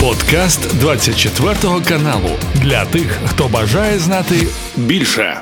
[0.00, 1.54] Подкаст 24
[1.88, 4.34] каналу для тих, хто бажає знати
[4.76, 5.40] більше.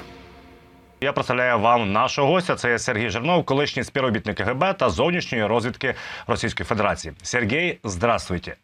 [1.01, 2.55] Я представляю вам нашого гостя.
[2.55, 5.95] Це Сергій Жирнов, колишній співробітник КГБ та зовнішньої розвідки
[6.27, 7.15] Російської Федерації.
[7.23, 8.57] Сергій, здравствуйте.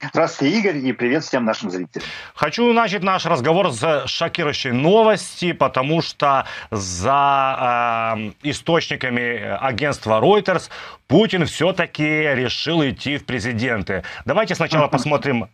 [0.00, 2.06] Здравствуйте, Игорь, и привет всем нашим зрителям.
[2.34, 10.70] Хочу начать наш разговор с шокирующей новости, потому что за э, источниками агентства Reuters
[11.08, 14.04] Путин все-таки решил идти в президенты.
[14.24, 15.48] Давайте сначала посмотрим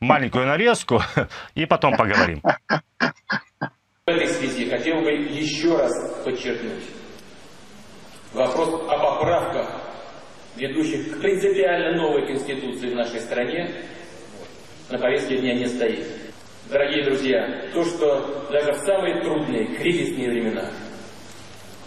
[0.00, 1.00] маленькую нарезку
[1.54, 2.42] и потом поговорим.
[2.42, 5.92] В этой связи хотел бы еще раз
[6.24, 6.82] подчеркнуть.
[8.32, 9.83] Вопрос о поправках,
[10.56, 13.70] ведущих к принципиально новой конституции в нашей стране,
[14.90, 16.06] на повестке дня не стоит.
[16.70, 20.70] Дорогие друзья, то, что даже в самые трудные, кризисные времена,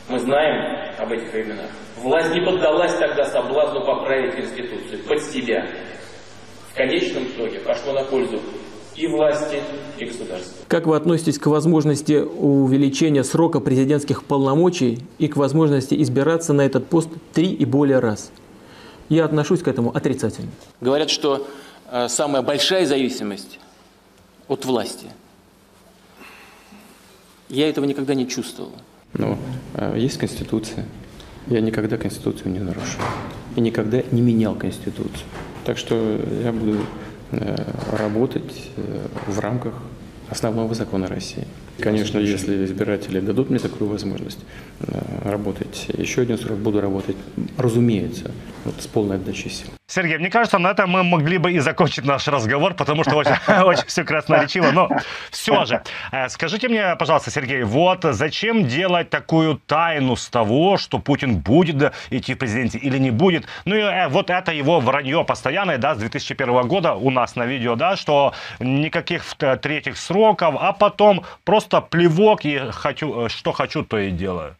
[0.09, 5.67] мы знаем об этих временах, власть не поддалась тогда соблазну поправить Конституцию под себя.
[6.71, 8.39] В конечном итоге пошло на пользу
[8.95, 9.57] и власти,
[9.97, 10.65] и государства.
[10.67, 16.87] Как вы относитесь к возможности увеличения срока президентских полномочий и к возможности избираться на этот
[16.87, 18.31] пост три и более раз?
[19.09, 20.51] Я отношусь к этому отрицательно.
[20.81, 21.47] Говорят, что
[21.91, 23.59] э, самая большая зависимость
[24.47, 25.07] от власти.
[27.49, 28.73] Я этого никогда не чувствовал.
[29.13, 29.37] Но
[29.75, 30.85] э, есть Конституция.
[31.47, 32.99] Я никогда Конституцию не нарушил.
[33.55, 35.25] И никогда не менял Конституцию.
[35.63, 35.95] Так что
[36.43, 36.79] я буду
[37.31, 37.55] э,
[37.93, 39.73] работать э, в рамках
[40.29, 41.47] основного закона России.
[41.79, 44.39] Конечно, если избиратели дадут мне такую возможность
[44.79, 47.17] э, работать еще один срок, буду работать,
[47.57, 48.31] разумеется,
[48.65, 49.76] вот с полной отдачей сил.
[49.89, 53.35] Сергей, мне кажется, на этом мы могли бы и закончить наш разговор, потому что очень,
[53.63, 54.71] очень все красноречиво.
[54.71, 54.89] Но
[55.31, 60.99] все же, э, скажите мне, пожалуйста, Сергей, вот зачем делать такую тайну с того, что
[60.99, 63.45] Путин будет идти в президенте или не будет?
[63.63, 67.45] Ну и э, вот это его вранье постоянное, да, с 2001 года у нас на
[67.45, 73.85] видео, да, что никаких э, третьих сроков, а потом просто плевок и хочу, что хочу,
[73.85, 74.57] то и делаю.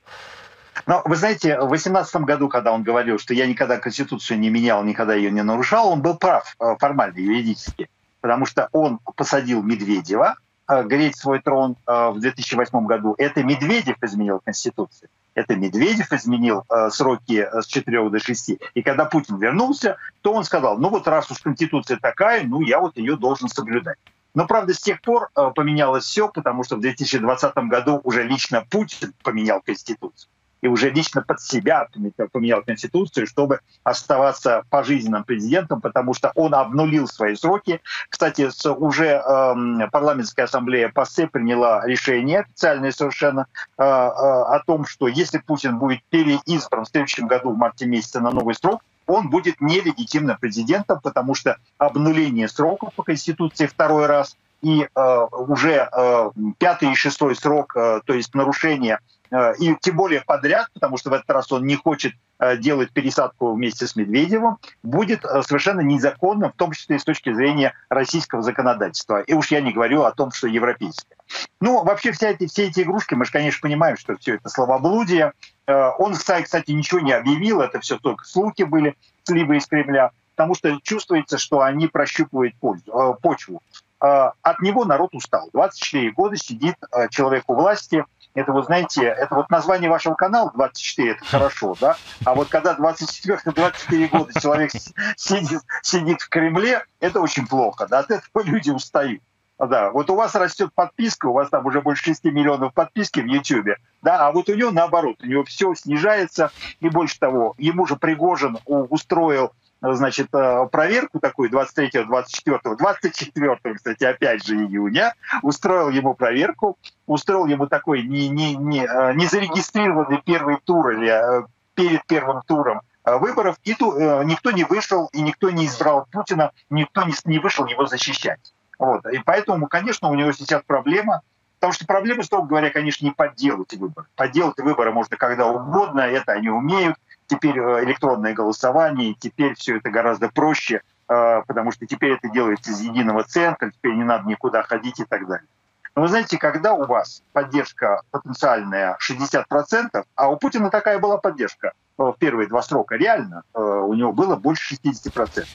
[0.87, 4.81] Но вы знаете, в 2018 году, когда он говорил, что я никогда Конституцию не менял,
[4.85, 7.89] никогда ее не нарушал, он был прав э, формально, юридически.
[8.21, 10.37] Потому что он посадил Медведева
[10.69, 13.15] э, греть свой трон э, в 2008 году.
[13.17, 15.09] Это Медведев изменил Конституцию.
[15.35, 18.51] Это Медведев изменил сроки с 4 до 6.
[18.73, 22.79] И когда Путин вернулся, то он сказал, ну вот раз уж Конституция такая, ну я
[22.79, 23.97] вот ее должен соблюдать.
[24.33, 29.13] Но, правда, с тех пор поменялось все, потому что в 2020 году уже лично Путин
[29.21, 30.27] поменял Конституцию
[30.61, 31.87] и уже лично под себя
[32.31, 37.81] поменял Конституцию, чтобы оставаться пожизненным президентом, потому что он обнулил свои сроки.
[38.09, 45.07] Кстати, уже э, парламентская ассамблея ПАСЕ приняла решение официальное совершенно э, э, о том, что
[45.07, 49.61] если Путин будет переизбран в следующем году, в марте месяце, на новый срок, он будет
[49.61, 56.91] нелегитимным президентом, потому что обнуление сроков по Конституции второй раз и э, уже э, пятый
[56.91, 58.99] и шестой срок, э, то есть нарушение
[59.31, 62.91] Э, и тем более подряд, потому что в этот раз он не хочет э, делать
[62.91, 67.73] пересадку вместе с Медведевым, будет э, совершенно незаконным, в том числе и с точки зрения
[67.89, 69.21] российского законодательства.
[69.21, 71.17] И уж я не говорю о том, что европейское.
[71.59, 75.33] Ну, вообще вся эти, все эти игрушки, мы же, конечно, понимаем, что все это словоблудие.
[75.67, 80.79] Он, кстати, ничего не объявил, это все только слухи были, сливы из Кремля, потому что
[80.81, 83.61] чувствуется, что они прощупывают пользу, почву.
[83.99, 85.49] От него народ устал.
[85.53, 86.75] 24 года сидит
[87.09, 88.03] человек у власти–
[88.37, 91.97] это вот, знаете, это вот название вашего канала 24, это хорошо, да?
[92.23, 94.71] А вот когда 24-24 года человек
[95.15, 97.99] сидит, сидит в Кремле, это очень плохо, да?
[97.99, 99.23] От этого люди устают.
[99.57, 103.25] Да, вот у вас растет подписка, у вас там уже больше 6 миллионов подписки в
[103.25, 107.87] Ютьюбе, да, а вот у него наоборот, у него все снижается, и больше того, ему
[107.87, 109.51] же Пригожин устроил
[109.81, 117.45] значит, э, проверку такую 23 24 24 кстати, опять же июня, устроил ему проверку, устроил
[117.45, 121.45] ему такой не, не, не, э, не зарегистрированный первый тур или э,
[121.75, 127.03] перед первым туром выборов, и ту, никто не вышел, и никто не избрал Путина, никто
[127.03, 128.53] не, не вышел его защищать.
[128.79, 129.05] Вот.
[129.05, 131.21] И поэтому, конечно, у него сейчас проблема,
[131.59, 134.07] Потому что проблема, строго говоря, конечно, не подделать выборы.
[134.15, 139.89] Подделать выборы можно когда угодно, это они умеют теперь э, электронное голосование, теперь все это
[139.89, 144.63] гораздо проще, э, потому что теперь это делается из единого центра, теперь не надо никуда
[144.63, 145.47] ходить и так далее.
[145.95, 151.73] Но вы знаете, когда у вас поддержка потенциальная 60%, а у Путина такая была поддержка
[151.97, 155.45] э, в первые два срока, реально, у него было больше 60%,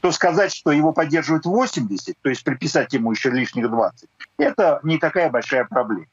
[0.00, 4.08] то сказать, что его поддерживают 80, то есть приписать ему еще лишних 20,
[4.38, 6.06] это не такая большая проблема.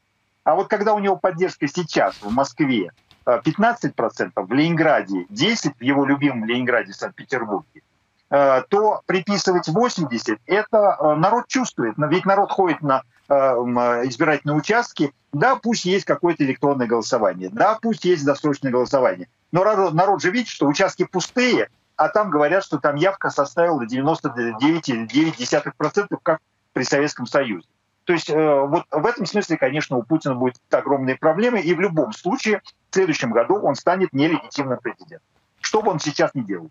[0.44, 2.90] А вот когда у него поддержка сейчас в Москве
[3.26, 7.82] 15%, в Ленинграде 10%, в его любимом Ленинграде, Санкт-Петербурге,
[8.28, 11.94] то приписывать 80, это народ чувствует.
[11.96, 18.24] Ведь народ ходит на избирательные участки, да, пусть есть какое-то электронное голосование, да, пусть есть
[18.24, 19.28] досрочное голосование.
[19.52, 26.18] Но народ же видит, что участки пустые, а там говорят, что там явка составила 99,9%,
[26.22, 26.40] как
[26.72, 27.66] при Советском Союзе.
[28.04, 31.80] То есть э, вот в этом смысле, конечно, у Путина будет огромные проблемы, и в
[31.80, 35.26] любом случае в следующем году он станет нелегитимным президентом.
[35.60, 36.70] Что бы он сейчас не делал.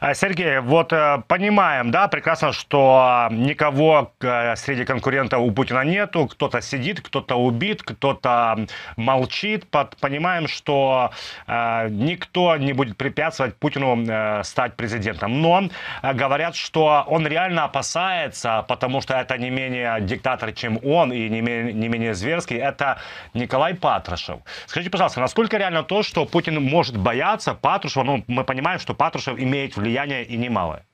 [0.00, 6.26] А, Сергей, вот э, понимаем, да, прекрасно, что никого э, среди конкурентов у Путина нету,
[6.26, 8.66] кто-то сидит, кто-то убит, кто-то
[8.96, 9.66] молчит,
[10.00, 11.10] понимаем, что
[11.46, 15.42] э, никто не будет препятствовать Путину стать президентом.
[15.42, 15.68] Но
[16.02, 21.40] говорят, что он реально опасается, потому что это не менее диктатор, чем он, и не
[21.40, 22.98] не менее зверский, это
[23.34, 24.38] Николай Патрушев.
[24.66, 29.38] Скажите, пожалуйста, насколько реально то, что Путин может бояться Патрушева, ну, мы понимаем, что Патрушев
[29.38, 30.84] имеет имеет влияние и немалое.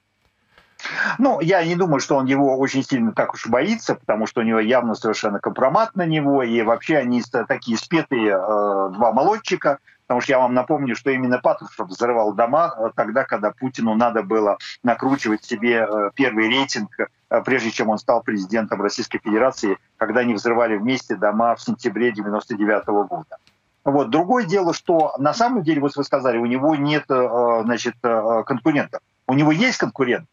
[1.18, 4.44] Ну, я не думаю, что он его очень сильно так уж боится, потому что у
[4.44, 10.20] него явно совершенно компромат на него, и вообще они такие спетые э, два молодчика, потому
[10.20, 14.58] что я вам напомню, что именно Патрушев взрывал дома э, тогда, когда Путину надо было
[14.82, 17.06] накручивать себе э, первый рейтинг, э,
[17.42, 22.86] прежде чем он стал президентом Российской Федерации, когда они взрывали вместе дома в сентябре 99
[22.86, 23.38] года.
[23.84, 24.10] Вот.
[24.10, 28.42] Другое дело, что на самом деле, вот вы сказали, у него нет э, значит, э,
[28.46, 29.00] конкурентов.
[29.26, 30.26] У него есть конкурент.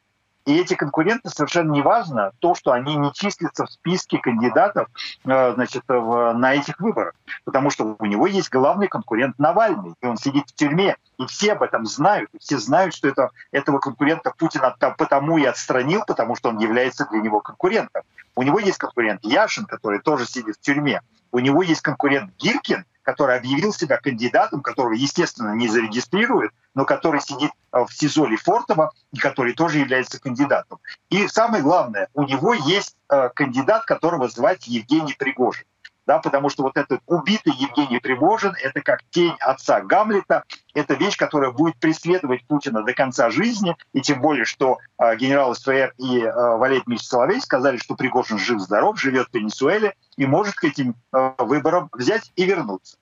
[0.46, 4.88] И эти конкуренты совершенно не важно то, что они не числятся в списке кандидатов
[5.24, 7.14] э, значит, на этих выборах.
[7.46, 10.96] Потому что у него есть главный конкурент Навальный, и он сидит в тюрьме.
[11.18, 12.30] И все об этом знают.
[12.34, 14.62] И все знают, что это, этого конкурента Путин
[14.98, 18.04] потому и отстранил, потому что он является для него конкурентом.
[18.36, 21.02] У него есть конкурент Яшин, который тоже сидит в тюрьме.
[21.32, 27.22] У него есть конкурент Гиркин, который объявил себя кандидатом, которого, естественно, не зарегистрирует, но который
[27.22, 30.80] сидит э, в СИЗО Лефортово и который тоже является кандидатом.
[31.10, 35.66] И самое главное, у него есть э, кандидат, которого звать Евгений Пригожин
[36.12, 41.18] да, потому что вот этот убитый Евгений Пригожин— это как тень отца Гамлета, это вещь,
[41.18, 46.20] которая будет преследовать Путина до конца жизни, и тем более, что э, генерал СФР и
[46.20, 50.96] э, Валерий Дмитриевич Соловей сказали, что Пригожин жив-здоров, живет в Венесуэле и может к этим
[51.14, 52.98] э, выборам взять и вернуться.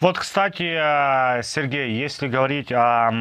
[0.00, 3.12] Вот, кстати, э, Сергей, если говорить о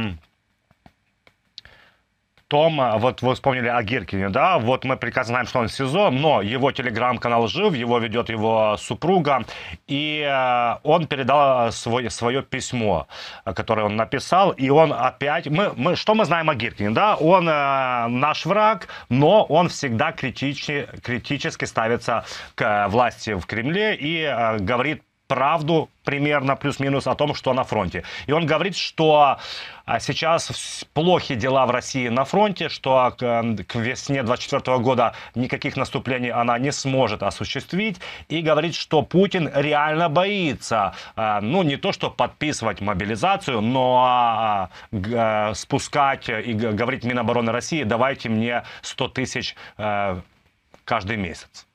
[2.47, 6.11] том, вот вы вспомнили о Гиркине, да, вот мы прекрасно знаем, что он в СИЗО,
[6.11, 9.45] но его телеграм-канал жив, его ведет его супруга,
[9.87, 13.07] и э, он передал свой, свое письмо,
[13.43, 17.49] которое он написал, и он опять, мы, мы, что мы знаем о Гиркине, да, он
[17.49, 24.59] э, наш враг, но он всегда критични, критически ставится к власти в Кремле и э,
[24.59, 28.03] говорит правду примерно плюс-минус о том, что на фронте.
[28.27, 29.39] И он говорит, что
[29.85, 36.29] а, сейчас плохи дела в России на фронте, что к весне 24 года никаких наступлений
[36.29, 37.99] она не сможет осуществить.
[38.29, 44.69] И говорит, что Путин реально боится, а, ну не то, что подписывать мобилизацию, но а,
[45.55, 50.19] спускать и говорить Минобороны России, давайте мне 100 тысяч э,
[50.83, 51.65] каждый месяц.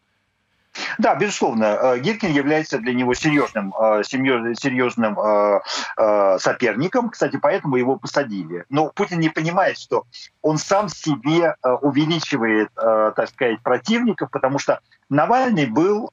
[0.99, 7.97] Да, безусловно, э, Гиркин является для него серьезным, э, серьезным э, соперником, кстати, поэтому его
[7.97, 8.65] посадили.
[8.69, 10.05] Но Путин не понимает, что
[10.43, 16.11] он сам себе увеличивает, так сказать, противников, потому что Навальный был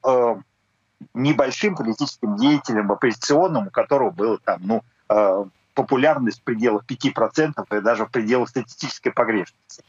[1.14, 8.06] небольшим политическим деятелем, оппозиционным, у которого было там, ну, популярность в пределах 5% и даже
[8.06, 9.84] в пределах статистической погрешности.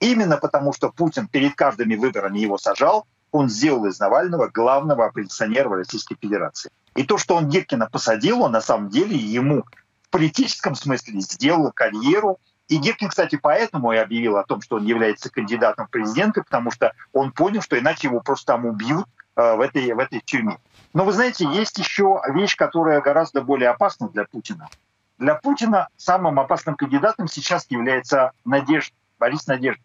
[0.00, 5.68] Именно потому, что Путин перед каждыми выборами его сажал, он сделал из Навального главного оппозиционера
[5.70, 6.70] Российской Федерации.
[6.94, 9.64] И то, что он Гиркина посадил, он на самом деле ему
[10.02, 12.38] в политическом смысле сделал карьеру.
[12.68, 16.70] И Гиркин, кстати, поэтому и объявил о том, что он является кандидатом в президенты, потому
[16.70, 19.06] что он понял, что иначе его просто там убьют
[19.36, 20.58] э, в, этой, в этой тюрьме.
[20.92, 24.68] Но вы знаете, есть еще вещь, которая гораздо более опасна для Путина.
[25.18, 29.82] Для Путина самым опасным кандидатом сейчас является Надежда, Борис Надежда.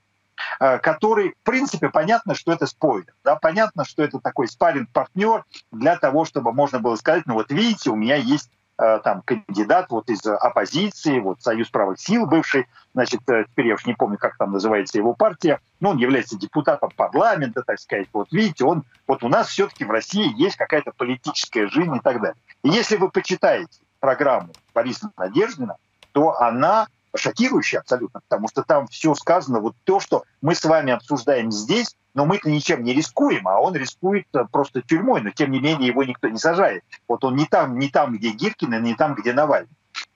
[0.59, 3.13] Э, который, в принципе, понятно, что это спойлер.
[3.23, 3.35] Да?
[3.35, 7.95] Понятно, что это такой спарринг-партнер для того, чтобы можно было сказать, ну вот видите, у
[7.95, 13.45] меня есть э, там кандидат вот из оппозиции, вот Союз правых сил бывший, значит, э,
[13.49, 17.63] теперь я уж не помню, как там называется его партия, но он является депутатом парламента,
[17.63, 21.95] так сказать, вот видите, он, вот у нас все-таки в России есть какая-то политическая жизнь
[21.95, 22.37] и так далее.
[22.63, 25.77] И если вы почитаете программу Бориса Надеждина,
[26.11, 30.91] то она шокирующий абсолютно, потому что там все сказано, вот то, что мы с вами
[30.91, 35.51] обсуждаем здесь, но мы-то ничем не рискуем, а он рискует э, просто тюрьмой, но тем
[35.51, 36.83] не менее его никто не сажает.
[37.07, 39.69] Вот он не там, не там, где Гиркин, и не там, где Навальный.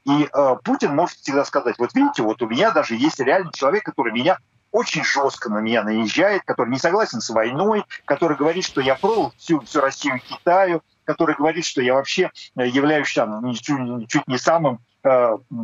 [0.05, 3.83] И э, Путин может всегда сказать, вот видите, вот у меня даже есть реальный человек,
[3.83, 4.37] который меня
[4.71, 9.33] очень жестко на меня наезжает, который не согласен с войной, который говорит, что я продал
[9.37, 14.37] всю, всю Россию Китаю, который говорит, что я вообще э, являюсь там, чуть, чуть не
[14.37, 14.79] самым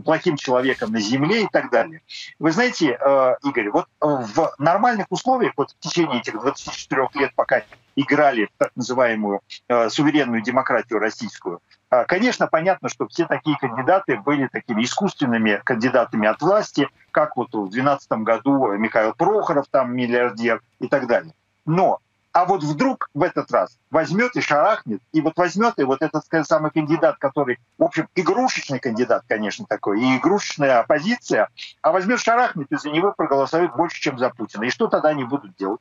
[0.04, 2.02] плохим человеком на Земле и так далее.
[2.40, 7.32] Вы знаете, э, Игорь, вот э, в нормальных условиях, вот в течение этих 24 лет,
[7.36, 7.64] пока
[7.96, 14.18] играли в так называемую э, суверенную демократию российскую, э, Конечно, понятно, что все такие кандидаты
[14.18, 20.62] были такими искусственными кандидатами от власти, как вот в 2012 году Михаил Прохоров, там миллиардер
[20.80, 21.34] и так далее.
[21.66, 22.00] Но
[22.34, 26.26] а вот вдруг в этот раз возьмет и шарахнет, и вот возьмет и вот этот
[26.26, 31.50] сказать, самый кандидат, который, в общем, игрушечный кандидат, конечно, такой, и игрушечная оппозиция,
[31.82, 34.64] а возьмет шарахнет, и за него проголосуют больше, чем за Путина.
[34.64, 35.80] И что тогда они будут делать?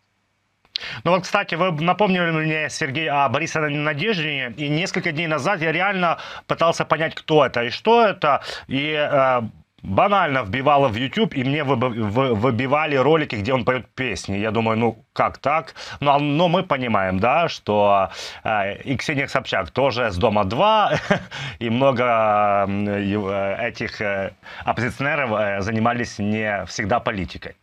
[1.05, 5.73] Ну вот, кстати, вы напомнили мне, Сергей, о Борисе Надеждине, и несколько дней назад я
[5.73, 9.43] реально пытался понять, кто это и что это, и э,
[9.83, 14.37] банально вбивало в YouTube, и мне выбивали ролики, где он поет песни.
[14.37, 15.75] Я думаю, ну как так?
[16.01, 18.11] Но, но мы понимаем, да, что
[18.45, 20.93] э, и Ксения Собчак тоже с Дома 2,
[21.59, 24.33] и много э, этих э,
[24.65, 27.57] оппозиционеров э, занимались не всегда политикой.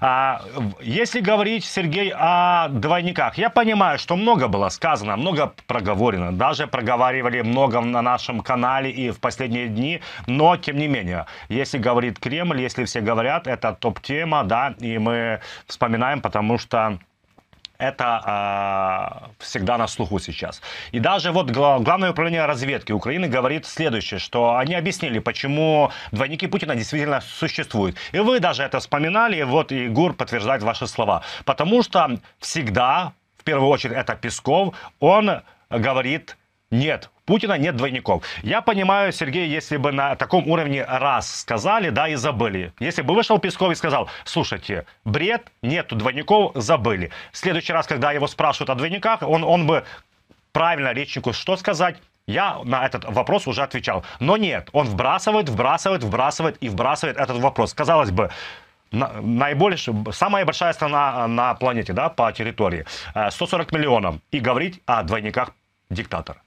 [0.00, 0.40] А,
[0.80, 7.42] если говорить, Сергей, о двойниках, я понимаю, что много было сказано, много проговорено, даже проговаривали
[7.42, 12.60] много на нашем канале и в последние дни, но тем не менее, если говорит Кремль,
[12.60, 16.98] если все говорят, это топ-тема, да, и мы вспоминаем, потому что
[17.78, 20.62] это э, всегда на слуху сейчас.
[20.92, 26.74] И даже вот Главное управление разведки Украины говорит следующее, что они объяснили, почему двойники Путина
[26.74, 27.96] действительно существуют.
[28.12, 31.22] И вы даже это вспоминали, вот и ГУР подтверждает ваши слова.
[31.44, 36.36] Потому что всегда, в первую очередь, это Песков, он говорит
[36.70, 38.22] нет, Путина нет двойников.
[38.42, 42.72] Я понимаю, Сергей, если бы на таком уровне раз сказали, да, и забыли.
[42.80, 47.10] Если бы вышел Песков и сказал, слушайте, бред, нету двойников, забыли.
[47.32, 49.84] В следующий раз, когда его спрашивают о двойниках, он, он бы
[50.52, 51.96] правильно речнику что сказать?
[52.26, 54.04] Я на этот вопрос уже отвечал.
[54.20, 57.74] Но нет, он вбрасывает, вбрасывает, вбрасывает и вбрасывает этот вопрос.
[57.74, 58.30] Казалось бы,
[58.92, 62.84] наибольшая, самая большая страна на планете, да, по территории,
[63.30, 65.50] 140 э, миллионов, и говорить о двойниках
[65.90, 66.43] диктатора.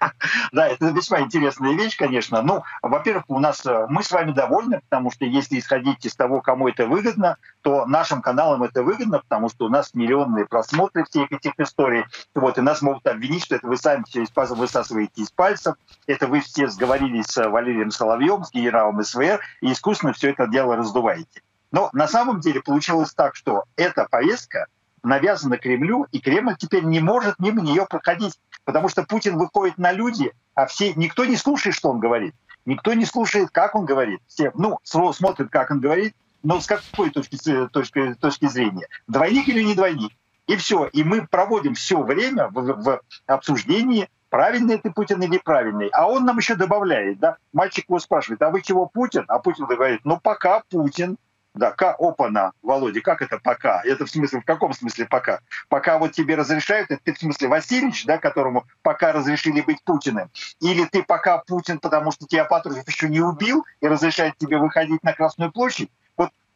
[0.52, 2.42] Да, это весьма интересная вещь, конечно.
[2.42, 6.40] Ну, во-первых, у нас э, мы с вами довольны, потому что если исходить из того,
[6.40, 11.32] кому это выгодно, то нашим каналам это выгодно, потому что у нас миллионные просмотры всех
[11.32, 12.04] этих историй.
[12.34, 15.74] Вот, и нас могут обвинить, что это вы сами все высасываете из пальцев,
[16.06, 20.76] это вы все сговорились с Валерием Соловьем, с генералом СВР, и искусственно все это дело
[20.76, 21.42] раздуваете.
[21.72, 24.66] Но на самом деле получилось так, что эта повестка
[25.06, 29.92] навязана Кремлю, и Кремль теперь не может мимо нее проходить, потому что Путин выходит на
[29.92, 32.34] люди, а все никто не слушает, что он говорит,
[32.64, 34.20] никто не слушает, как он говорит.
[34.26, 39.62] Все, ну, смотрят, как он говорит, но с какой точки, точки, точки зрения, двойник или
[39.62, 40.12] не двойник.
[40.46, 40.86] И все.
[40.86, 45.88] И мы проводим все время в, в обсуждении, правильный ты Путин или неправильный.
[45.88, 49.24] А он нам еще добавляет, да, мальчик его спрашивает, а вы чего Путин?
[49.28, 51.16] А Путин говорит, ну пока Путин.
[51.56, 53.80] Да, как опана, Володя, как это пока?
[53.82, 55.40] Это в смысле, в каком смысле пока?
[55.70, 60.30] Пока вот тебе разрешают, это ты в смысле Васильевич, да, которому пока разрешили быть Путиным?
[60.60, 65.02] Или ты пока Путин, потому что тебя Патрушев еще не убил и разрешает тебе выходить
[65.02, 65.90] на Красную площадь?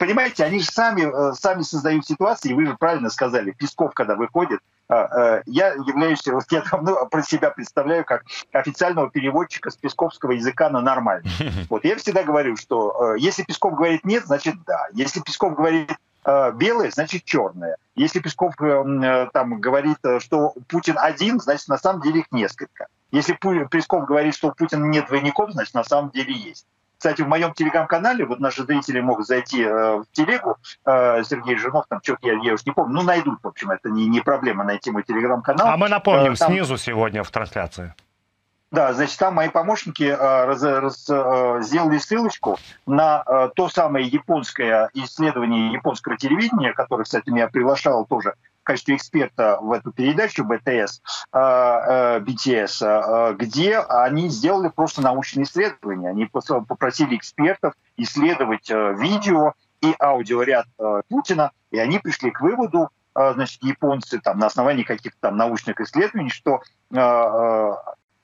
[0.00, 4.14] Понимаете, они же сами, э, сами создают ситуации, и вы же правильно сказали, Песков, когда
[4.14, 10.32] выходит, а, э, я являюсь, я давно про себя представляю как официального переводчика с песковского
[10.32, 11.30] языка на нормальный.
[11.68, 14.86] Вот я всегда говорю, что э, если Песков говорит нет, значит да.
[14.94, 15.92] Если Песков говорит
[16.54, 17.76] белое, значит черное.
[17.94, 22.86] Если Песков там говорит, что Путин один, значит на самом деле их несколько.
[23.10, 23.38] Если
[23.70, 26.66] Песков говорит, что у Путина нет двойников, значит на самом деле есть.
[27.00, 31.86] Кстати, в моем телеграм-канале, вот наши зрители могут зайти э, в телегу, э, Сергей Жирнов,
[31.88, 34.64] там что-то я, я уж не помню, ну найдут, в общем, это не, не проблема
[34.64, 35.66] найти мой телеграм-канал.
[35.66, 36.52] А мы напомним, э, там...
[36.52, 37.94] снизу сегодня в трансляции.
[38.70, 44.06] Да, значит, там мои помощники э, раз, раз, э, сделали ссылочку на э, то самое
[44.06, 48.34] японское исследование японского телевидения, которое, кстати, меня приглашало тоже
[48.70, 51.02] качестве эксперта в эту передачу БТС,
[51.34, 52.20] BTS,
[52.82, 56.10] э, э, где они сделали просто научные исследования.
[56.10, 60.66] Они попросили экспертов исследовать э, видео и аудиоряд
[61.08, 66.28] Путина, и они пришли к выводу, значит, японцы там на основании каких-то там научных исследований,
[66.28, 66.60] что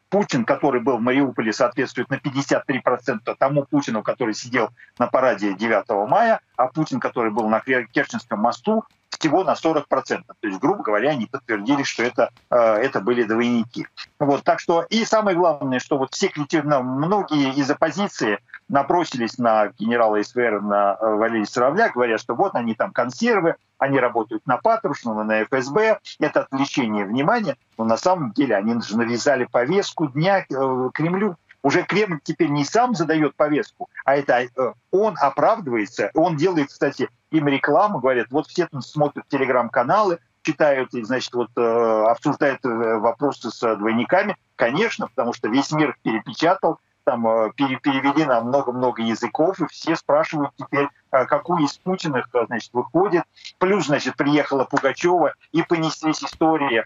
[0.08, 6.08] Путин, который был в Мариуполе, соответствует на 53% тому Путину, который сидел на параде 9
[6.08, 9.84] мая, а Путин, который был на Керченском мосту, всего на 40%.
[9.94, 13.86] То есть, грубо говоря, они подтвердили, что это, это были двойники.
[14.18, 16.30] Вот, так что, и самое главное, что вот все
[16.62, 22.74] ну, многие из оппозиции напросились на генерала СВР, на Валерия Сыровля, говоря, что вот они
[22.74, 28.56] там консервы, они работают на Патрушева, на ФСБ, это отвлечение внимания, но на самом деле
[28.56, 31.36] они же навязали повестку дня э, Кремлю.
[31.62, 34.48] Уже Кремль теперь не сам задает повестку, а это э,
[34.90, 41.02] он оправдывается, он делает, кстати, им рекламу, говорят, вот все там смотрят телеграм-каналы, читают и,
[41.02, 44.36] значит, вот э, обсуждают вопросы с двойниками.
[44.54, 50.88] Конечно, потому что весь мир перепечатал, там э, перевели много-много языков, и все спрашивают теперь,
[51.12, 53.22] э, какую из Путиных, э, значит, выходит.
[53.58, 56.84] Плюс, значит, приехала Пугачева, и понеслись истории.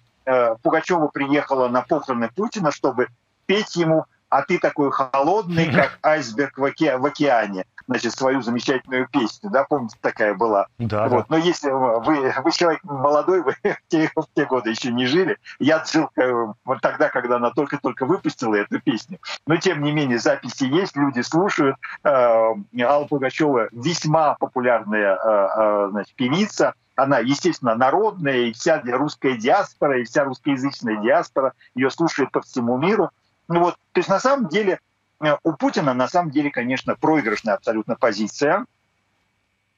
[0.62, 3.08] Пугачева приехала на похороны Путина, чтобы
[3.46, 7.66] петь ему а ты такой холодный, как айсберг в, оке в океане.
[7.86, 10.66] Значит, свою замечательную песню, да, помните, такая была.
[10.78, 11.26] Да, вот.
[11.28, 11.36] да.
[11.36, 15.36] Но если вы, вы человек молодой, вы в те, в те годы еще не жили,
[15.58, 19.18] я жил э, вот тогда, когда она только-только выпустила эту песню.
[19.46, 21.76] Но, тем не менее, записи есть, люди слушают.
[22.04, 30.00] Э, Алла Пугачева весьма популярная э, значит, певица, она, естественно, народная, и вся русская диаспора,
[30.00, 33.10] и вся русскоязычная диаспора ее слушает по всему миру.
[33.50, 34.78] Ну вот, то есть на самом деле
[35.20, 38.64] э, у Путина на самом деле, конечно, проигрышная абсолютно позиция.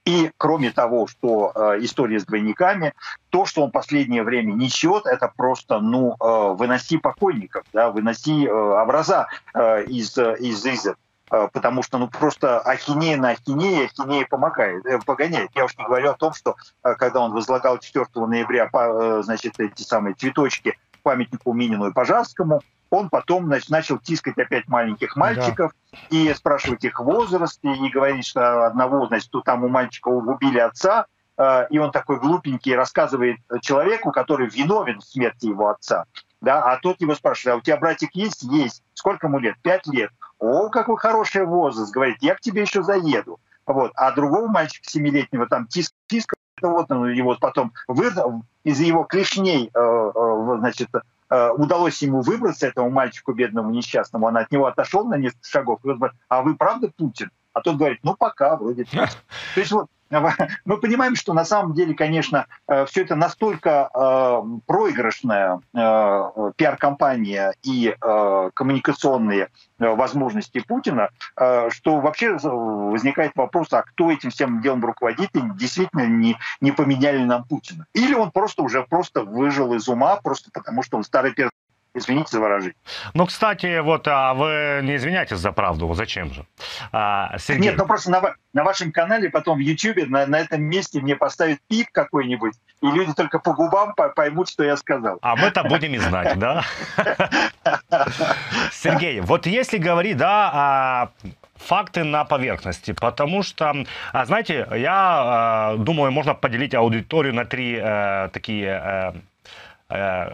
[0.05, 2.93] И кроме того, что э, история с двойниками,
[3.31, 8.53] то, что он последнее время несет, это просто, ну, э, выноси покойников, да, выноси э,
[8.53, 10.97] образа э, из, из изер.
[11.31, 15.51] Э, потому что, ну, просто ахинея на ахинея, ахинея помогает, э, погоняет.
[15.55, 19.59] Я уж не говорю о том, что э, когда он возлагал 4 ноября, э, значит,
[19.61, 22.61] эти самые цветочки памятнику Минину и Пожарскому,
[22.93, 25.99] он потом значит, начал тискать опять маленьких мальчиков да.
[26.11, 31.07] и спрашивать их возраст, и говорить, что одного, значит, там у мальчика убили отца,
[31.39, 36.05] э, и он такой глупенький рассказывает человеку, который виновен в смерти его отца.
[36.43, 38.43] Да, а тот его спрашивает, а у тебя братик есть?
[38.43, 38.83] Есть.
[38.93, 39.57] Сколько ему лет?
[39.63, 40.11] Пять лет.
[40.39, 41.95] О, какой хороший возраст.
[41.95, 43.41] Говорит, я к тебе еще заеду.
[43.65, 43.93] Вот.
[43.95, 49.71] А другого мальчика семилетнего там тиск, тиск вот он его потом выдал, из его клешней,
[49.73, 50.91] э, э, значит,
[51.57, 55.89] удалось ему выбраться, этому мальчику бедному несчастному, он от него отошел на несколько шагов, и
[55.89, 57.31] он говорит, а вы правда Путин?
[57.53, 58.85] А тот говорит, ну пока, вроде.
[58.85, 59.09] То
[59.57, 59.89] есть вот
[60.65, 67.55] мы понимаем, что на самом деле, конечно, э, все это настолько э, проигрышная э, пиар-компания
[67.63, 67.95] и
[68.55, 69.49] коммуникационные
[69.79, 71.11] возможности Путина,
[71.69, 77.23] что вообще возникает вопрос, а кто этим всем делом руководит, и действительно не, не поменяли
[77.25, 77.87] нам Путина.
[77.95, 81.52] Или он просто уже просто выжил из ума, просто потому что он старый перс
[81.95, 82.75] Извините за выражение.
[83.13, 86.47] Ну, кстати, вот а вы не извиняйтесь за правду, вот зачем же?
[86.91, 87.69] А, Сергей...
[87.69, 91.17] Нет, ну просто на, на вашем канале, потом в Ютьюбе, на, на этом месте мне
[91.17, 95.19] поставят пип какой-нибудь, и люди только по губам поймут, что я сказал.
[95.21, 96.65] А мы-то будем и знать, да?
[98.73, 101.11] Сергей, вот если говорить, да,
[101.57, 108.31] факты на поверхности, потому что, а, знаете, я думаю, можно поделить аудиторию на три э,
[108.33, 109.13] такие э,
[109.91, 110.33] э,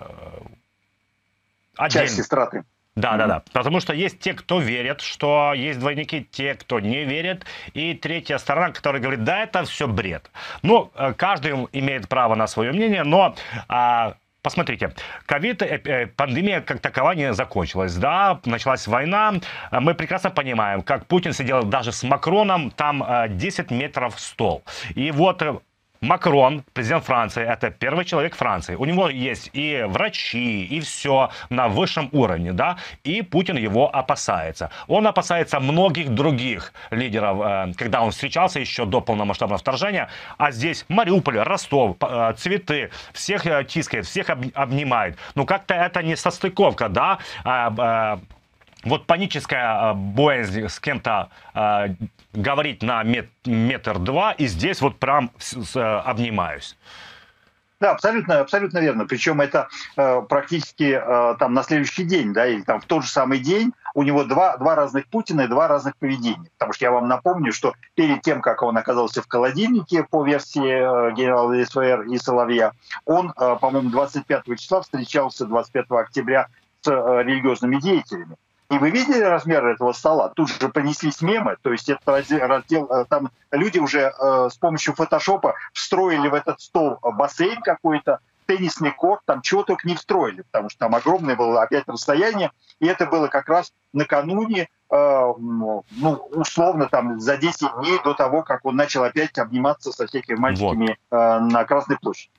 [1.78, 2.06] Отдельно.
[2.06, 2.64] части страты.
[2.98, 3.42] Да, да, да.
[3.52, 8.38] Потому что есть те, кто верят, что есть двойники, те, кто не верит, и третья
[8.38, 10.30] сторона, которая говорит, да, это все бред.
[10.62, 13.34] Ну, э, каждый имеет право на свое мнение, но
[13.68, 14.94] а, Посмотрите,
[15.26, 19.34] ковид, э, э, пандемия как такова не закончилась, да, началась война,
[19.72, 24.62] мы прекрасно понимаем, как Путин сидел даже с Макроном, там 10 метров стол.
[24.94, 25.42] И вот
[26.00, 28.76] Макрон, президент Франции, это первый человек Франции.
[28.76, 34.70] У него есть и врачи, и все на высшем уровне, да, и Путин его опасается.
[34.86, 40.84] Он опасается многих других лидеров, э, когда он встречался еще до полномасштабного вторжения, а здесь
[40.88, 45.16] Мариуполь, Ростов, э, цветы, всех э, тискает, всех обнимает.
[45.34, 48.20] Ну, как-то это не состыковка, да, а,
[48.88, 51.94] вот паническая боязнь с кем-то э,
[52.32, 56.76] говорить на мет, метр два, и здесь вот прям с, с, обнимаюсь.
[57.80, 59.06] Да, абсолютно, абсолютно верно.
[59.06, 63.10] Причем это э, практически э, там на следующий день, да, или там в тот же
[63.10, 66.50] самый день у него два, два разных Путина и два разных поведения.
[66.58, 70.60] Потому что я вам напомню, что перед тем, как он оказался в холодильнике по версии
[70.60, 72.72] э, генерала СВР и Соловья,
[73.04, 76.48] он, э, по-моему, 25 числа встречался 25 октября
[76.80, 78.36] с э, религиозными деятелями.
[78.70, 80.28] И вы видели размеры этого стола?
[80.28, 84.94] Тут же понеслись мемы, то есть это раздел, э, там люди уже э, с помощью
[84.94, 90.70] фотошопа встроили в этот стол бассейн какой-то, теннисный корт, там чего только не встроили, потому
[90.70, 92.50] что там огромное было опять расстояние,
[92.80, 95.84] и это было как раз накануне, э, ну,
[96.32, 100.98] условно, там, за 10 дней до того, как он начал опять обниматься со всякими мальчиками
[101.10, 101.18] вот.
[101.18, 102.32] э, на Красной площади.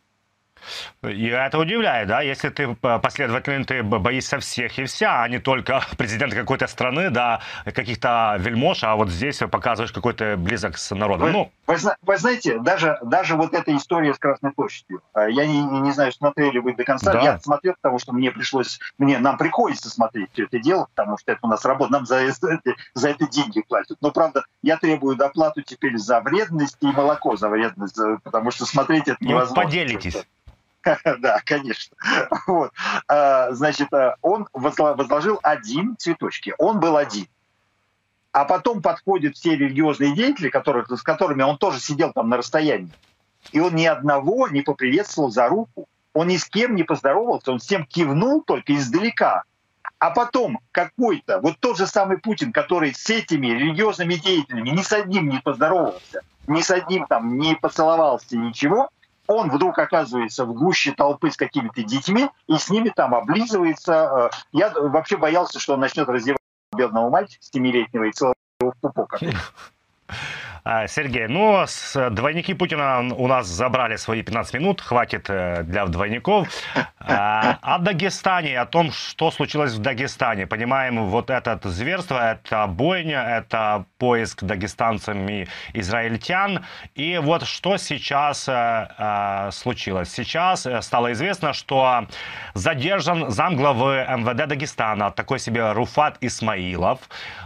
[1.04, 5.82] И это удивляет, да, если ты последовательно ты боишься всех и вся, а не только
[5.98, 11.28] президента какой-то страны, да, каких-то вельмож, а вот здесь показываешь какой-то близок с народом.
[11.28, 15.46] Вы, ну, вы, вы знаете, даже, даже вот эта история с Красной площадью, а, я
[15.46, 17.22] не, не знаю, смотрели вы до конца, да.
[17.22, 21.32] я смотрел, потому что мне пришлось, мне, нам приходится смотреть все это дело, потому что
[21.32, 22.20] это у нас работа, нам за,
[22.94, 23.98] за, это, деньги платят.
[24.02, 29.08] Но, правда, я требую доплату теперь за вредность и молоко за вредность, потому что смотреть
[29.08, 29.64] это ну, невозможно.
[29.64, 30.26] Ну, поделитесь.
[31.20, 31.96] Да, конечно.
[32.48, 32.72] Вот.
[33.08, 36.54] А, значит, а, он возложил один цветочки.
[36.58, 37.28] Он был один.
[38.32, 42.92] А потом подходят все религиозные деятели, которых, с которыми он тоже сидел там на расстоянии.
[43.52, 45.88] И он ни одного не поприветствовал за руку.
[46.14, 49.44] Он ни с кем не поздоровался, он всем кивнул только издалека.
[50.00, 54.92] А потом какой-то, вот тот же самый Путин, который с этими религиозными деятелями ни с
[54.94, 58.90] одним не поздоровался, ни с одним там не поцеловался, ничего,
[59.30, 64.32] он вдруг оказывается в гуще толпы с какими-то детьми и с ними там облизывается.
[64.34, 66.40] Э, я вообще боялся, что он начнет раздевать
[66.76, 69.20] бедного мальчика семилетнего и целого в пупок.
[70.64, 75.86] А, Сергей, ну, с, двойники Путина у нас забрали свои 15 минут, хватит э, для
[75.86, 76.48] двойников.
[77.00, 80.48] А, о Дагестане, о том, что случилось в Дагестане.
[80.48, 86.66] Понимаем, вот это зверство, это бойня, это поиск дагестанцами израильтян.
[86.96, 90.12] И вот что сейчас э, э, случилось.
[90.12, 92.08] Сейчас стало известно, что
[92.54, 97.00] задержан замглавы МВД Дагестана, такой себе Руфат Исмаилов.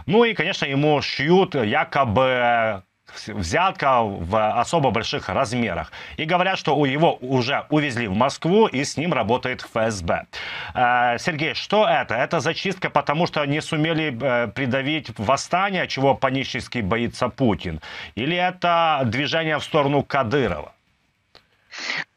[0.06, 2.82] Ну и, конечно, ему шьют якобы
[3.26, 5.92] взятка в особо больших размерах.
[6.16, 10.26] И говорят, что у его уже увезли в Москву, и с ним работает ФСБ.
[10.74, 12.14] Э, Сергей, что это?
[12.14, 17.80] Это зачистка, потому что не сумели э, придавить восстание, чего панически боится Путин?
[18.14, 20.72] Или это движение в сторону Кадырова?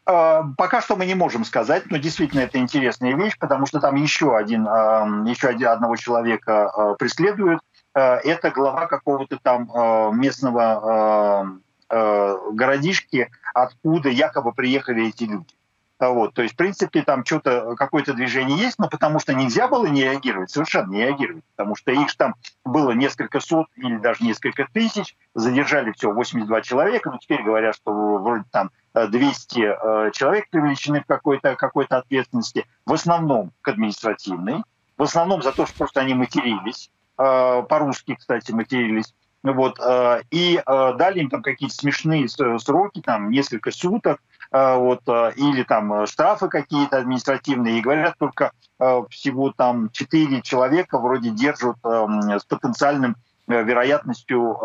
[0.05, 3.95] Э, пока что мы не можем сказать, но действительно это интересная вещь, потому что там
[3.95, 4.63] еще один,
[5.25, 7.61] еще один, одного человека преследуют.
[7.97, 15.47] Э, это глава какого-то там э, местного э, городишки, откуда якобы приехали эти люди.
[15.99, 19.87] Вот, то есть, в принципе, там что-то, какое-то движение есть, но потому что нельзя было
[19.87, 24.67] не реагировать, совершенно не реагировать, потому что их там было несколько сот или даже несколько
[24.71, 31.07] тысяч, задержали все 82 человека, но теперь говорят, что вроде там 200 человек привлечены в
[31.07, 34.61] какой-то какой ответственности, в основном к административной,
[34.97, 39.13] в основном за то, что просто они матерились, по-русски, кстати, матерились.
[39.43, 45.01] Вот, э, и э, дали им там какие-то смешные сроки, там несколько суток, вот,
[45.35, 48.51] или там штрафы какие-то административные, и говорят только
[49.09, 54.57] всего там четыре человека вроде держат с потенциальным вероятностью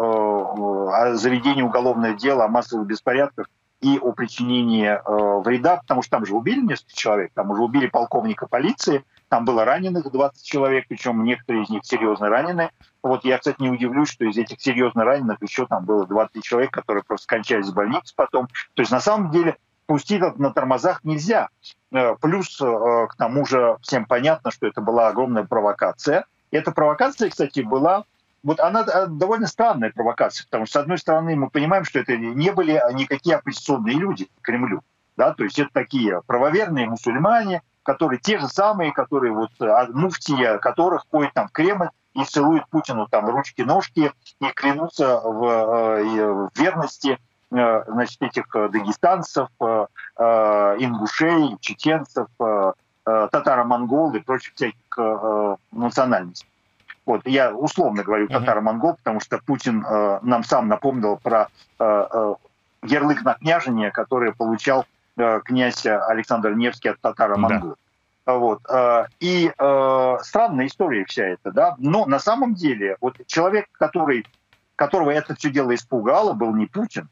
[1.14, 3.48] заведения уголовного дела о массовых беспорядках
[3.80, 5.00] и о причинении
[5.42, 9.64] вреда, потому что там же убили несколько человек, там уже убили полковника полиции, там было
[9.64, 12.70] раненых 20 человек, причем некоторые из них серьезно ранены.
[13.02, 16.70] Вот я, кстати, не удивлюсь, что из этих серьезно раненых еще там было 20 человек,
[16.70, 18.48] которые просто скончались в больнице потом.
[18.74, 21.48] То есть на самом деле пустить на тормозах нельзя.
[21.92, 22.66] Э, плюс э,
[23.08, 26.26] к тому же всем понятно, что это была огромная провокация.
[26.50, 28.04] И эта провокация, кстати, была
[28.42, 32.18] вот она э, довольно странная провокация, потому что, с одной стороны, мы понимаем, что это
[32.18, 34.82] не были никакие оппозиционные люди Кремлю.
[35.16, 35.32] Да?
[35.32, 41.04] То есть это такие правоверные мусульмане, которые те же самые, которые вот а, муфтия, которых
[41.10, 47.18] ходят там в Кремль и целуют Путину там ручки-ножки и клянутся в, э, в верности
[47.50, 49.86] э, значит, этих дагестанцев, э,
[50.78, 52.28] ингушей, чеченцев,
[53.04, 54.98] татаро-монгол и прочих всяких
[55.72, 56.46] национальностей.
[57.04, 59.84] Вот, я условно говорю татаро-монгол, потому что Путин
[60.22, 61.48] нам сам напомнил про
[61.80, 67.74] ярлык на княжение, который получал Э, князь Александр Невский от татаро монгол да.
[68.24, 68.60] Вот.
[68.68, 71.74] Э, и э, странная история вся эта, да.
[71.78, 74.26] Но на самом деле, вот человек, который,
[74.76, 77.08] которого это все дело испугало, был не Путин,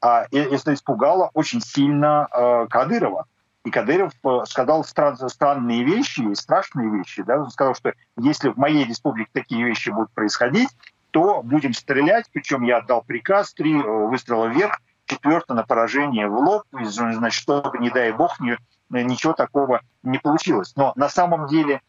[0.00, 3.26] а это испугало очень сильно э, Кадырова.
[3.64, 7.22] И Кадыров э, сказал стран, странные вещи страшные вещи.
[7.22, 7.38] Да?
[7.38, 10.68] Он сказал, что если в моей республике такие вещи будут происходить,
[11.10, 12.26] то будем стрелять.
[12.32, 17.90] Причем я отдал приказ, три выстрела вверх, четвертое на поражение в лоб, значит, чтобы, не
[17.90, 18.56] дай бог, не,
[18.90, 20.72] ничего такого не получилось.
[20.76, 21.80] Но на самом деле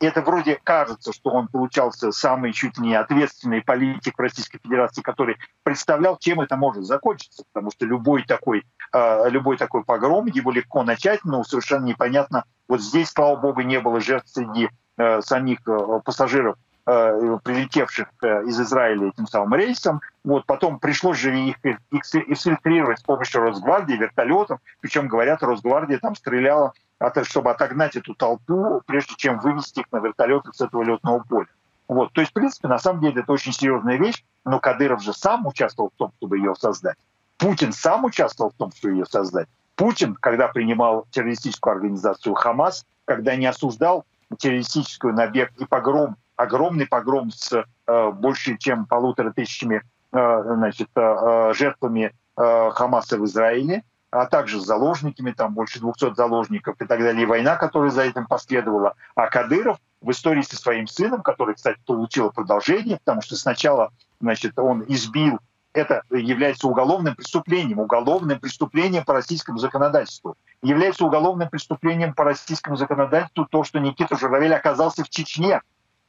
[0.00, 5.36] это вроде кажется, что он получался самый чуть ли не ответственный политик Российской Федерации, который
[5.62, 10.82] представлял, чем это может закончиться, потому что любой такой, э, любой такой погром, его легко
[10.82, 12.44] начать, но совершенно непонятно.
[12.68, 18.60] Вот здесь, слава богу, не было жертв среди э, самих э, пассажиров прилетевших э, из
[18.60, 20.00] Израиля этим самым рейсом.
[20.22, 24.60] Вот потом пришлось же их инфильтрировать с помощью Росгвардии, вертолетов.
[24.80, 26.74] Причем, говорят, Росгвардия там стреляла,
[27.22, 31.48] чтобы отогнать эту толпу, прежде чем вывести их на вертолетах с этого летного поля.
[31.88, 32.12] Вот.
[32.12, 35.46] То есть, в принципе, на самом деле это очень серьезная вещь, но Кадыров же сам
[35.46, 36.96] участвовал в том, чтобы ее создать.
[37.38, 39.48] Путин сам участвовал в том, чтобы ее создать.
[39.76, 44.04] Путин, когда принимал террористическую организацию Хамас, когда не осуждал
[44.38, 47.52] террористическую набег и погром огромный погром с
[47.86, 54.64] э, больше чем полутора тысячами э, значит, э, жертвами Хамаса в Израиле, а также с
[54.64, 58.94] заложниками, там больше 200 заложников и так далее, и война, которая за этим последовала.
[59.14, 64.58] А Кадыров в истории со своим сыном, который, кстати, получил продолжение, потому что сначала значит,
[64.58, 65.38] он избил
[65.74, 70.36] это является уголовным преступлением, уголовным преступлением по российскому законодательству.
[70.62, 75.60] Является уголовным преступлением по российскому законодательству то, что Никита Журавель оказался в Чечне,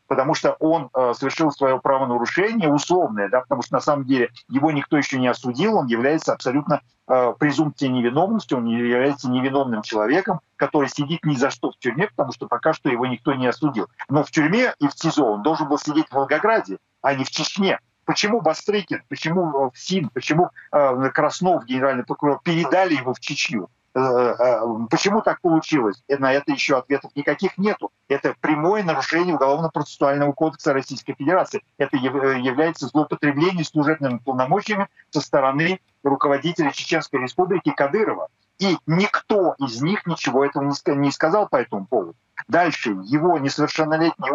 [0.07, 4.71] потому что он э, совершил свое правонарушение условное, да, потому что на самом деле его
[4.71, 10.89] никто еще не осудил, он является абсолютно э, презумпцией невиновности, он является невиновным человеком, который
[10.89, 13.87] сидит ни за что в тюрьме, потому что пока что его никто не осудил.
[14.09, 17.29] Но в тюрьме и в СИЗО он должен был сидеть в Волгограде, а не в
[17.29, 17.79] Чечне.
[18.05, 23.69] Почему Бастрыкин, почему э, СИН, почему э, Краснов, генеральный прокурор, передали его в Чечню?
[23.95, 26.03] Э, э, почему так получилось?
[26.09, 27.91] И на это еще ответов никаких нету.
[28.09, 31.63] Это прямое нарушение Уголовно-процессуального кодекса Российской Федерации.
[31.77, 31.99] Это э,
[32.41, 38.27] является злоупотреблением служебными полномочиями со стороны руководителя Чеченской Республики Кадырова.
[38.59, 42.15] И никто из них ничего этого не сказал по этому поводу.
[42.49, 44.29] Дальше его несовершеннолетний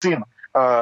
[0.00, 0.24] сын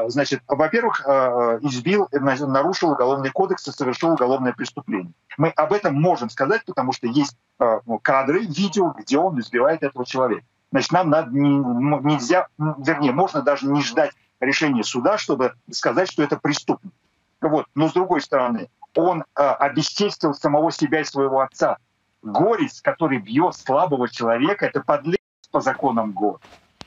[0.07, 5.13] значит, во-первых, а, избил, нарушил уголовный кодекс и совершил уголовное преступление.
[5.37, 9.83] Мы об этом можем сказать, потому что есть а, ну, кадры, видео, где он избивает
[9.83, 10.47] этого человека.
[10.71, 16.37] Значит, нам надо, нельзя, вернее, можно даже не ждать решения суда, чтобы сказать, что это
[16.37, 16.93] преступник.
[17.41, 17.67] Вот.
[17.75, 21.79] Но с другой стороны, он обесчестил самого себя и своего отца.
[22.23, 25.19] Горец, который бьет слабого человека, это подлец
[25.51, 26.39] по законам ГО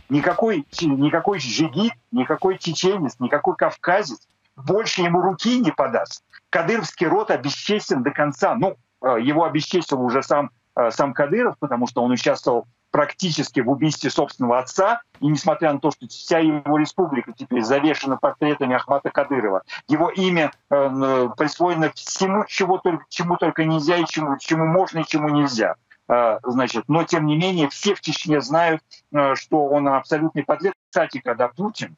[0.09, 6.23] никакой, никакой жигит, никакой чеченец, никакой кавказец больше ему руки не подаст.
[6.49, 8.55] Кадыровский род обесчестен до конца.
[8.55, 13.69] Ну, э, его обесчестил уже сам, э, сам Кадыров, потому что он участвовал практически в
[13.69, 19.11] убийстве собственного отца, и несмотря на то, что вся его республика теперь завешена портретами Ахмата
[19.11, 24.99] Кадырова, его имя э, присвоено всему, чего только, чему только нельзя и чему, чему можно
[24.99, 25.75] и чему нельзя.
[26.07, 30.73] Э, значит, но тем не менее все в Чечне знают, э, что он абсолютный подлец.
[30.89, 31.97] Кстати, когда Путин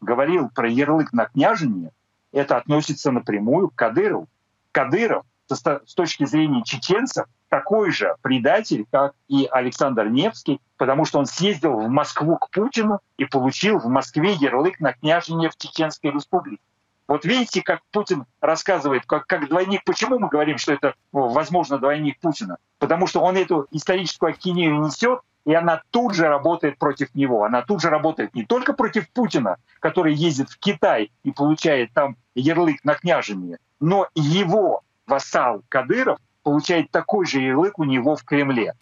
[0.00, 1.90] говорил про ярлык на княжение,
[2.32, 4.28] это относится напрямую к Кадырову.
[4.72, 11.26] Кадыров с точки зрения чеченцев такой же предатель, как и Александр Невский, потому что он
[11.26, 16.62] съездил в Москву к Путину и получил в Москве ярлык на княжение в Чеченской республике.
[17.08, 19.82] Вот видите, как Путин рассказывает, как, как двойник.
[19.84, 22.58] Почему мы говорим, что это, возможно, двойник Путина?
[22.78, 27.44] Потому что он эту историческую акинею несет, и она тут же работает против него.
[27.44, 32.16] Она тут же работает не только против Путина, который ездит в Китай и получает там
[32.34, 38.74] ярлык на княжение, но его вассал Кадыров получает такой же ярлык у него в Кремле.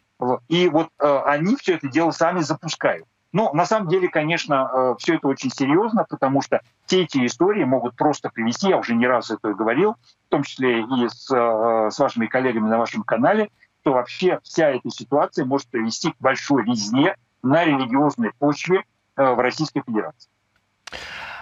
[0.49, 3.07] И вот э, они все это дело сами запускают.
[3.37, 7.65] Но на самом деле, конечно, э, все это очень серьезно, потому что все эти истории
[7.65, 9.97] могут просто привести, я уже не раз это говорил,
[10.27, 13.51] в том числе и с, э, с вашими коллегами на вашем канале,
[13.83, 18.85] что вообще вся эта ситуация может привести к большой резне на религиозной почве
[19.17, 20.31] э, в Российской Федерации.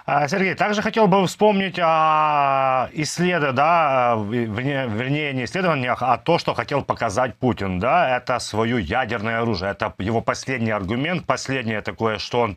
[0.07, 6.37] А, Сергей, также хотел бы вспомнить о исследовании, да, вернее, вернее, не исследованиях, а то,
[6.37, 9.71] что хотел показать Путин, да, это свое ядерное оружие.
[9.71, 12.55] Это его последний аргумент, последнее такое, что он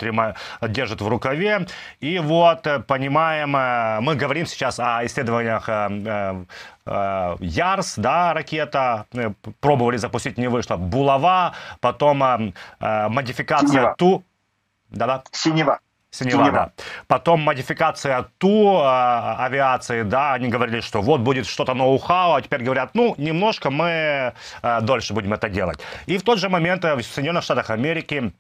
[0.69, 1.67] держит в рукаве.
[2.01, 6.45] И вот, э, понимаем, э, мы говорим сейчас о исследованиях э,
[7.41, 9.07] Ярс, да, ракета,
[9.61, 10.77] пробовали запустить, не вышло.
[10.77, 13.95] Булава, потом модификация Синева.
[13.99, 14.25] Ту.
[14.91, 15.23] Да-да.
[15.33, 15.81] Синева.
[16.11, 16.73] Синева, да.
[17.07, 22.63] Потом модификация Ту э, авиации, да, они говорили, что вот будет что-то ноу-хау, а теперь
[22.63, 25.79] говорят, ну, немножко мы э, дольше будем это делать.
[26.07, 28.33] И в тот же момент в Соединенных Штатах Америки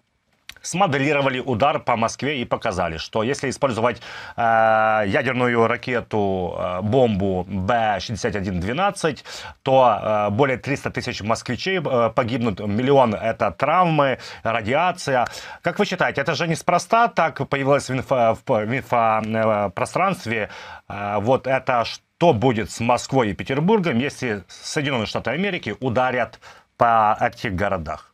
[0.63, 4.01] смоделировали удар по Москве и показали, что если использовать
[4.37, 9.25] э, ядерную ракету, э, бомбу Б-6112,
[9.63, 15.27] то э, более 300 тысяч москвичей э, погибнут, миллион это травмы, радиация.
[15.63, 20.51] Как вы считаете, это же неспроста так появилось в, инфо, в инфопространстве?
[20.89, 26.41] Э, вот это что будет с Москвой и Петербургом, если Соединенные Штаты Америки ударят
[26.77, 28.13] по этих городах?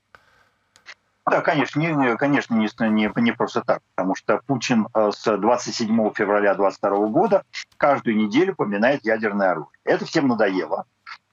[1.27, 6.13] Да, конечно, не, конечно, не, не, не просто так, потому что Путин э, с 27
[6.13, 7.45] февраля 2022 года
[7.79, 9.73] каждую неделю поминает ядерное оружие.
[9.85, 10.85] Это всем надоело.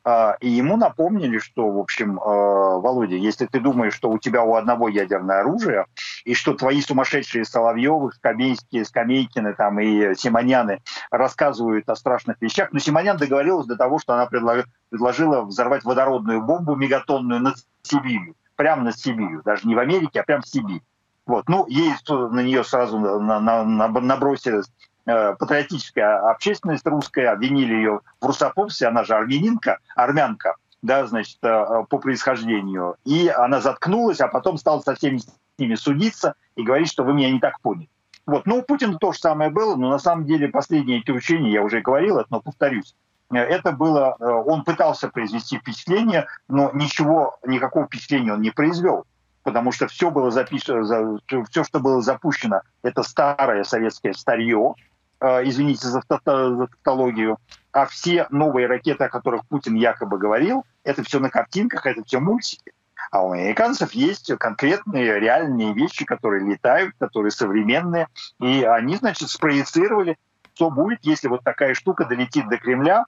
[0.04, 4.44] А, и ему напомнили, что, в общем, э, Володя, если ты думаешь, что у тебя
[4.44, 5.86] у одного ядерное оружие,
[6.24, 12.80] и что твои сумасшедшие Соловьевы, Скамейские, Скамейкины там, и Симоняны рассказывают о страшных вещах, но
[12.80, 18.96] Симонян договорилась до того, что она предложила взорвать водородную бомбу мегатонную над Сибирью прямо над
[18.96, 20.84] Сибирью, даже не в Америке, а прямо в Сибирь.
[21.26, 21.50] Вот.
[21.50, 24.72] Ну, ей на нее сразу на, на, на, набросилась
[25.08, 31.86] э, патриотическая общественность русская, обвинили ее в русофобстве, она же армянинка, армянка, да, значит, э,
[31.90, 32.98] по происхождению.
[33.04, 37.16] И она заткнулась, а потом стала со всеми с ними судиться и говорить, что вы
[37.16, 37.90] меня не так поняли.
[38.28, 38.46] Вот.
[38.46, 41.64] Ну, у Путина то же самое было, но на самом деле последние эти учения, я
[41.64, 42.94] уже говорил это, но повторюсь,
[43.40, 49.06] это было, э, он пытался произвести впечатление, но ничего, никакого впечатления он не произвел,
[49.44, 54.76] потому что все было записано, все, что было запущено, это старое советское старье,
[55.20, 57.38] э, извините за, за тавтологию,
[57.72, 62.20] а все новые ракеты, о которых Путин якобы говорил, это все на картинках, это все
[62.20, 62.74] мультики.
[63.10, 68.08] А у американцев есть конкретные реальные вещи, которые летают, которые современные,
[68.40, 70.18] и они, значит, спроецировали,
[70.54, 73.06] что будет, если вот такая штука долетит до Кремля,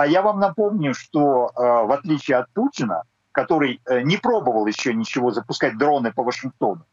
[0.00, 4.94] а я вам напомню, что э, в отличие от Путина, который э, не пробовал еще
[4.94, 6.86] ничего запускать дроны по Вашингтону,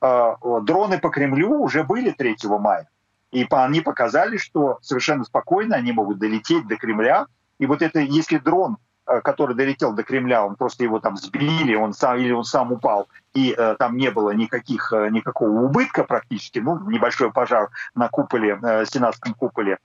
[0.00, 2.88] э, дроны по Кремлю уже были 3 мая.
[3.32, 7.26] И они показали, что совершенно спокойно они могут долететь до Кремля.
[7.58, 11.92] И вот это, если дрон, который долетел до Кремля, он просто его там сбили, он
[11.92, 16.78] сам, или он сам упал, и э, там не было никаких, никакого убытка практически, ну,
[16.88, 19.78] небольшой пожар на куполе, э, сенатском куполе,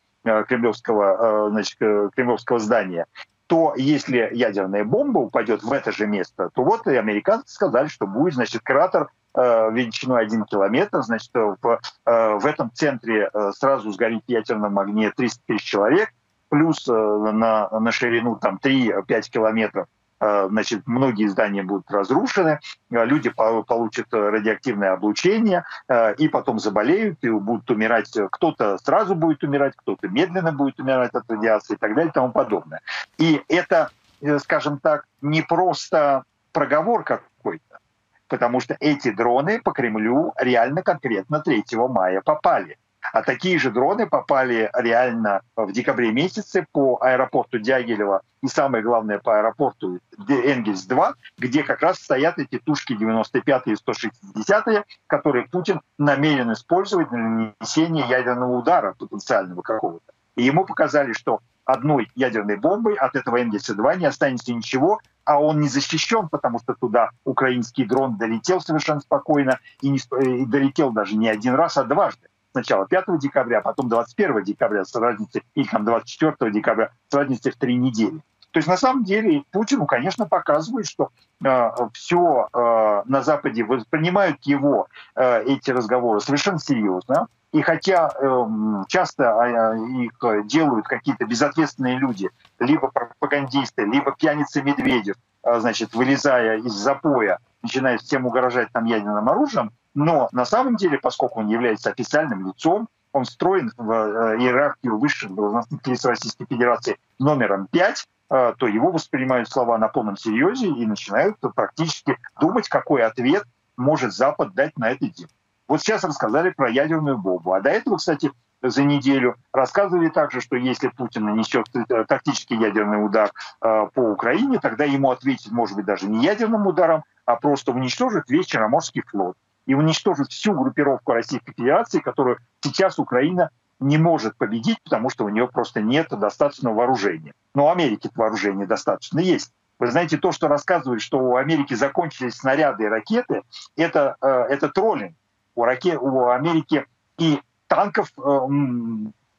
[0.48, 3.06] кремлевского, э, значит, э, кремлевского здания,
[3.48, 8.06] то если ядерная бомба упадет в это же место, то вот и американцы сказали, что
[8.06, 13.92] будет, значит, кратер э, величиной 1 километр, значит, в, э, в этом центре э, сразу
[13.92, 16.10] сгорит в ядерном огне 300 тысяч человек,
[16.50, 19.88] плюс э, на, на ширину там 3-5 километров.
[19.88, 27.20] Э, значит, многие здания будут разрушены, э, люди получат радиоактивное облучение э, и потом заболеют
[27.22, 28.12] и будут умирать.
[28.32, 32.32] Кто-то сразу будет умирать, кто-то медленно будет умирать от радиации и так далее и тому
[32.32, 32.82] подобное.
[33.18, 33.92] И это,
[34.40, 37.80] скажем так, не просто проговор какой-то,
[38.28, 42.78] потому что эти дроны по Кремлю реально конкретно 3 мая попали.
[43.14, 49.20] А такие же дроны попали реально в декабре месяце по аэропорту Дягилева и самое главное
[49.20, 56.52] по аэропорту Энгельс-2, где как раз стоят эти тушки 95 и 160, которые Путин намерен
[56.54, 60.14] использовать для нанесения ядерного удара потенциального какого-то.
[60.36, 65.60] И ему показали, что одной ядерной бомбой от этого Энгельса-2 не останется ничего, а он
[65.60, 71.16] не защищен, потому что туда украинский дрон долетел совершенно спокойно и, не, и долетел даже
[71.16, 75.68] не один раз, а дважды сначала 5 декабря, а потом 21 декабря с разницей, или
[75.68, 78.20] там 24 декабря с разницей в три недели.
[78.52, 81.10] То есть на самом деле Путину, конечно, показывает, что
[81.46, 87.28] э, все э, на Западе воспринимают его э, эти разговоры совершенно серьезно.
[87.52, 88.46] И хотя э,
[88.88, 96.58] часто э, их делают какие-то безответственные люди, либо пропагандисты, либо пьяницы Медведев, э, значит, вылезая
[96.58, 101.90] из запоя, начинает всем угрожать там ядерным оружием, но на самом деле, поскольку он является
[101.90, 108.54] официальным лицом, он встроен в э, иерархию высших должностных лиц Российской Федерации номером 5, э,
[108.60, 114.54] то его воспринимают слова на полном серьезе и начинают практически думать, какой ответ может Запад
[114.54, 115.32] дать на это дело.
[115.68, 117.54] Вот сейчас рассказали про ядерную бомбу.
[117.54, 118.32] А до этого, кстати,
[118.62, 124.84] за неделю рассказывали также, что если Путин нанесет э, тактический ядерный удар по Украине, тогда
[124.84, 129.36] ему ответить, может быть, даже не ядерным ударом, а просто уничтожит весь Черноморский флот
[129.68, 135.30] и уничтожить всю группировку Российской Федерации, которую сейчас Украина не может победить, потому что у
[135.30, 137.34] нее просто нет достаточного вооружения.
[137.54, 139.52] Но у Америки вооружения достаточно есть.
[139.78, 143.44] Вы знаете, то, что рассказывают, что у Америки закончились снаряды и ракеты,
[143.76, 145.16] это, э, это троллинг.
[145.54, 146.86] У, раке, у Америки
[147.20, 148.40] и танков, э,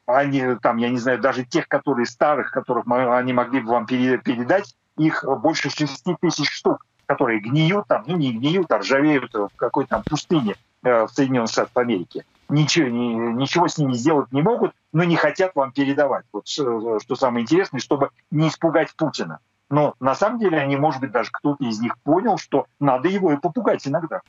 [0.07, 4.77] они, там, я не знаю, даже тех, которые старых, которых они могли бы вам передать,
[4.97, 9.91] их больше 6 тысяч штук которые гниют там, ну не гниют, а ржавеют в какой-то
[9.91, 12.25] там пустыне э, в Соединенных Штатах Америки.
[12.51, 16.27] Ничего, ни, ничего с ними сделать не могут, но не хотят вам передавать.
[16.33, 19.39] Вот что, что самое интересное, чтобы не испугать Путина.
[19.71, 23.33] Но на самом деле они, может быть, даже кто-то из них понял, что надо его
[23.33, 24.21] и попугать иногда.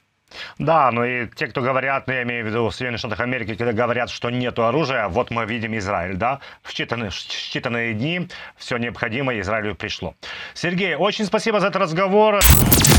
[0.59, 3.55] Да, ну и те, кто говорят, ну, я имею в виду в Соединенных Штатах Америки,
[3.55, 8.29] когда говорят, что нет оружия, вот мы видим Израиль, да, в считанные, в считанные дни
[8.57, 10.15] все необходимое Израилю пришло.
[10.55, 12.41] Сергей, очень спасибо за этот разговор.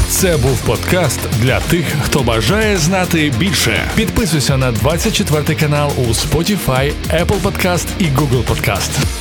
[0.10, 3.84] Це був подкаст для тих, хто бажає знати більше.
[3.96, 9.19] Підписуйся на 24 канал у Spotify, Apple Podcast і Google Podcast.